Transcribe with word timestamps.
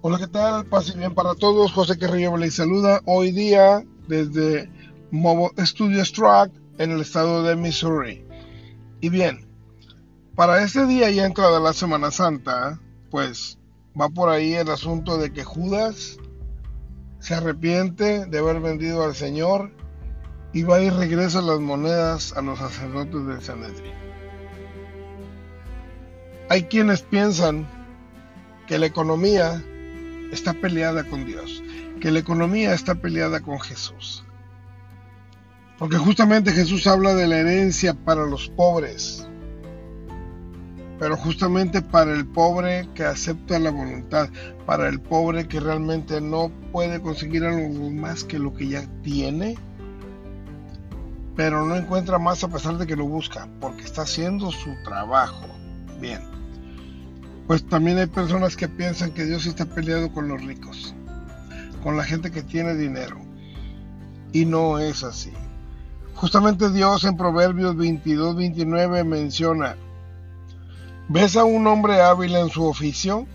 Hola, 0.00 0.18
¿qué 0.18 0.28
tal? 0.28 0.64
Pase 0.66 0.96
bien 0.96 1.12
para 1.12 1.34
todos. 1.34 1.72
José 1.72 1.98
Carrillo 1.98 2.36
les 2.36 2.54
saluda 2.54 3.02
hoy 3.04 3.32
día 3.32 3.84
desde 4.06 4.70
Mobile 5.10 5.50
Studios 5.66 6.12
Truck 6.12 6.52
en 6.78 6.92
el 6.92 7.00
estado 7.00 7.42
de 7.42 7.56
Missouri. 7.56 8.24
Y 9.00 9.08
bien, 9.08 9.48
para 10.36 10.62
este 10.62 10.86
día 10.86 11.10
ya 11.10 11.26
entrada 11.26 11.58
la 11.58 11.72
Semana 11.72 12.12
Santa, 12.12 12.78
pues 13.10 13.58
va 14.00 14.08
por 14.08 14.28
ahí 14.28 14.54
el 14.54 14.70
asunto 14.70 15.18
de 15.18 15.32
que 15.32 15.42
Judas 15.42 16.16
se 17.18 17.34
arrepiente 17.34 18.24
de 18.26 18.38
haber 18.38 18.60
vendido 18.60 19.02
al 19.02 19.16
Señor 19.16 19.72
y 20.52 20.62
va 20.62 20.80
y 20.80 20.90
regresa 20.90 21.42
las 21.42 21.58
monedas 21.58 22.32
a 22.36 22.40
los 22.40 22.60
sacerdotes 22.60 23.26
del 23.26 23.42
Sanedrín. 23.42 23.94
Hay 26.50 26.62
quienes 26.62 27.02
piensan 27.02 27.68
que 28.68 28.78
la 28.78 28.86
economía 28.86 29.60
está 30.32 30.54
peleada 30.54 31.04
con 31.04 31.24
Dios, 31.24 31.62
que 32.00 32.10
la 32.10 32.18
economía 32.18 32.74
está 32.74 32.94
peleada 32.94 33.40
con 33.40 33.60
Jesús. 33.60 34.24
Porque 35.78 35.96
justamente 35.96 36.52
Jesús 36.52 36.86
habla 36.86 37.14
de 37.14 37.28
la 37.28 37.38
herencia 37.38 37.94
para 37.94 38.26
los 38.26 38.48
pobres, 38.48 39.28
pero 40.98 41.16
justamente 41.16 41.80
para 41.82 42.12
el 42.12 42.26
pobre 42.26 42.88
que 42.94 43.04
acepta 43.04 43.58
la 43.60 43.70
voluntad, 43.70 44.28
para 44.66 44.88
el 44.88 45.00
pobre 45.00 45.46
que 45.46 45.60
realmente 45.60 46.20
no 46.20 46.50
puede 46.72 47.00
conseguir 47.00 47.44
algo 47.44 47.90
más 47.90 48.24
que 48.24 48.40
lo 48.40 48.54
que 48.54 48.68
ya 48.68 48.86
tiene, 49.02 49.56
pero 51.36 51.64
no 51.64 51.76
encuentra 51.76 52.18
más 52.18 52.42
a 52.42 52.48
pesar 52.48 52.78
de 52.78 52.86
que 52.86 52.96
lo 52.96 53.06
busca, 53.06 53.48
porque 53.60 53.82
está 53.82 54.02
haciendo 54.02 54.50
su 54.50 54.74
trabajo. 54.82 55.46
Bien 56.00 56.38
pues 57.48 57.66
también 57.66 57.96
hay 57.96 58.06
personas 58.06 58.56
que 58.56 58.68
piensan 58.68 59.12
que 59.12 59.24
Dios 59.24 59.46
está 59.46 59.64
peleado 59.64 60.12
con 60.12 60.28
los 60.28 60.44
ricos, 60.44 60.94
con 61.82 61.96
la 61.96 62.04
gente 62.04 62.30
que 62.30 62.42
tiene 62.42 62.76
dinero. 62.76 63.18
Y 64.34 64.44
no 64.44 64.78
es 64.78 65.02
así. 65.02 65.32
Justamente 66.12 66.70
Dios 66.70 67.04
en 67.04 67.16
Proverbios 67.16 67.74
22, 67.74 68.36
29 68.36 69.02
menciona, 69.04 69.76
¿ves 71.08 71.36
a 71.36 71.44
un 71.44 71.66
hombre 71.66 72.02
hábil 72.02 72.36
en 72.36 72.50
su 72.50 72.66
oficio? 72.66 73.26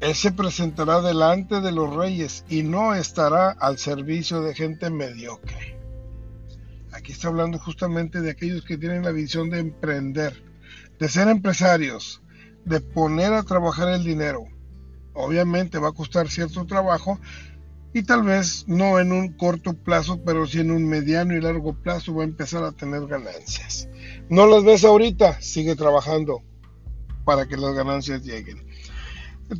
Él 0.00 0.14
se 0.14 0.32
presentará 0.32 1.02
delante 1.02 1.60
de 1.60 1.70
los 1.70 1.94
reyes 1.94 2.46
y 2.48 2.62
no 2.62 2.94
estará 2.94 3.50
al 3.50 3.76
servicio 3.76 4.40
de 4.40 4.54
gente 4.54 4.88
mediocre. 4.88 5.78
Aquí 6.92 7.12
está 7.12 7.28
hablando 7.28 7.58
justamente 7.58 8.22
de 8.22 8.30
aquellos 8.30 8.64
que 8.64 8.78
tienen 8.78 9.04
la 9.04 9.12
visión 9.12 9.50
de 9.50 9.58
emprender, 9.58 10.42
de 10.98 11.08
ser 11.10 11.28
empresarios, 11.28 12.22
de 12.64 12.80
poner 12.80 13.32
a 13.32 13.42
trabajar 13.42 13.88
el 13.88 14.04
dinero. 14.04 14.44
Obviamente 15.14 15.78
va 15.78 15.88
a 15.88 15.92
costar 15.92 16.28
cierto 16.28 16.64
trabajo 16.66 17.18
y 17.92 18.04
tal 18.04 18.22
vez 18.22 18.64
no 18.66 18.98
en 18.98 19.12
un 19.12 19.32
corto 19.34 19.74
plazo, 19.74 20.20
pero 20.24 20.46
sí 20.46 20.60
en 20.60 20.70
un 20.70 20.88
mediano 20.88 21.34
y 21.34 21.40
largo 21.40 21.74
plazo 21.74 22.14
va 22.14 22.22
a 22.22 22.26
empezar 22.26 22.64
a 22.64 22.72
tener 22.72 23.06
ganancias. 23.06 23.88
No 24.30 24.46
las 24.46 24.64
ves 24.64 24.84
ahorita, 24.84 25.40
sigue 25.42 25.76
trabajando 25.76 26.42
para 27.24 27.46
que 27.46 27.56
las 27.56 27.74
ganancias 27.74 28.24
lleguen. 28.24 28.66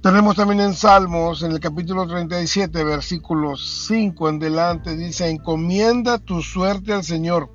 Tenemos 0.02 0.36
también 0.36 0.60
en 0.60 0.72
Salmos, 0.72 1.42
en 1.42 1.52
el 1.52 1.60
capítulo 1.60 2.06
37, 2.06 2.82
versículos 2.82 3.84
5 3.88 4.30
en 4.30 4.38
delante, 4.38 4.96
dice, 4.96 5.28
encomienda 5.28 6.18
tu 6.18 6.40
suerte 6.40 6.94
al 6.94 7.04
Señor, 7.04 7.50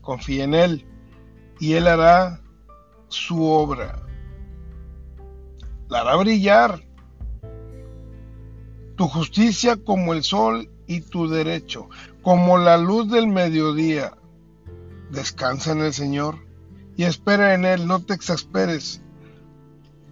confía 0.00 0.44
en 0.44 0.54
Él, 0.54 0.86
y 1.58 1.72
Él 1.72 1.88
hará 1.88 2.40
su 3.08 3.42
obra 3.42 4.00
la 6.00 6.16
brillar. 6.16 6.82
Tu 8.96 9.08
justicia 9.08 9.76
como 9.76 10.14
el 10.14 10.22
sol 10.22 10.70
y 10.86 11.02
tu 11.02 11.28
derecho, 11.28 11.88
como 12.22 12.56
la 12.58 12.78
luz 12.78 13.10
del 13.10 13.26
mediodía. 13.26 14.14
Descansa 15.10 15.72
en 15.72 15.80
el 15.80 15.92
Señor 15.92 16.38
y 16.96 17.04
espera 17.04 17.54
en 17.54 17.64
Él, 17.64 17.86
no 17.86 18.00
te 18.00 18.14
exasperes 18.14 19.02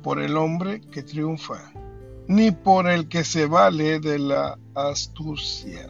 por 0.02 0.20
el 0.20 0.36
hombre 0.36 0.80
que 0.80 1.02
triunfa, 1.02 1.72
ni 2.28 2.50
por 2.50 2.88
el 2.88 3.08
que 3.08 3.24
se 3.24 3.46
vale 3.46 4.00
de 4.00 4.18
la 4.18 4.58
astucia. 4.74 5.88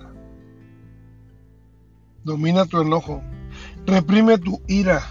Domina 2.22 2.66
tu 2.66 2.80
enojo, 2.80 3.22
reprime 3.86 4.38
tu 4.38 4.60
ira. 4.68 5.02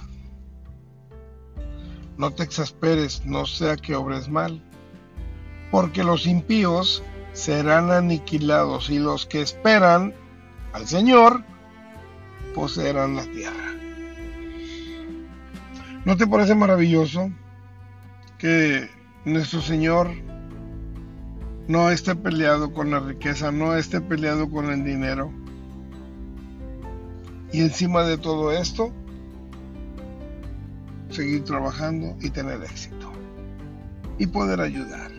No 2.19 2.29
te 2.29 2.43
exasperes, 2.43 3.25
no 3.25 3.47
sea 3.47 3.77
que 3.77 3.95
obres 3.95 4.29
mal 4.29 4.61
porque 5.71 6.03
los 6.03 6.25
impíos 6.25 7.03
serán 7.33 7.91
aniquilados 7.91 8.89
y 8.89 8.99
los 8.99 9.25
que 9.25 9.41
esperan 9.41 10.13
al 10.73 10.87
Señor 10.87 11.43
poseerán 12.55 13.15
la 13.15 13.23
tierra. 13.23 13.73
¿No 16.05 16.17
te 16.17 16.27
parece 16.27 16.55
maravilloso 16.55 17.29
que 18.37 18.89
nuestro 19.25 19.61
Señor 19.61 20.09
no 21.67 21.91
esté 21.91 22.15
peleado 22.15 22.73
con 22.73 22.89
la 22.89 22.99
riqueza, 22.99 23.51
no 23.51 23.75
esté 23.75 24.01
peleado 24.01 24.49
con 24.49 24.71
el 24.71 24.83
dinero? 24.83 25.31
Y 27.51 27.61
encima 27.61 28.03
de 28.03 28.17
todo 28.17 28.51
esto, 28.51 28.91
seguir 31.09 31.43
trabajando 31.43 32.15
y 32.21 32.29
tener 32.29 32.63
éxito 32.63 33.11
y 34.17 34.27
poder 34.27 34.61
ayudar. 34.61 35.11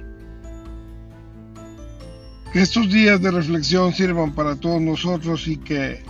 Que 2.52 2.62
estos 2.62 2.90
días 2.90 3.20
de 3.20 3.30
reflexión 3.30 3.92
sirvan 3.92 4.34
para 4.34 4.56
todos 4.56 4.80
nosotros 4.80 5.46
y 5.46 5.56
que 5.56 6.02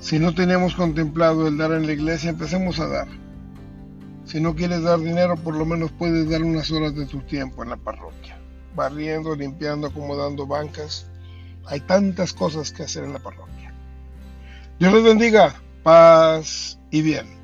si 0.00 0.18
no 0.18 0.34
tenemos 0.34 0.74
contemplado 0.74 1.48
el 1.48 1.56
dar 1.56 1.72
en 1.72 1.86
la 1.86 1.92
iglesia, 1.92 2.30
empecemos 2.30 2.78
a 2.80 2.86
dar. 2.86 3.08
Si 4.24 4.40
no 4.40 4.54
quieres 4.54 4.82
dar 4.82 5.00
dinero, 5.00 5.36
por 5.36 5.56
lo 5.56 5.64
menos 5.64 5.90
puedes 5.92 6.28
dar 6.28 6.42
unas 6.42 6.70
horas 6.70 6.94
de 6.94 7.06
tu 7.06 7.20
tiempo 7.20 7.62
en 7.62 7.70
la 7.70 7.76
parroquia. 7.76 8.38
Barriendo, 8.76 9.34
limpiando, 9.34 9.86
acomodando 9.86 10.46
bancas. 10.46 11.06
Hay 11.66 11.80
tantas 11.80 12.32
cosas 12.32 12.70
que 12.70 12.82
hacer 12.82 13.04
en 13.04 13.14
la 13.14 13.18
parroquia. 13.18 13.72
Dios 14.78 14.92
les 14.92 15.02
bendiga, 15.02 15.54
paz 15.82 16.78
y 16.90 17.02
bien. 17.02 17.37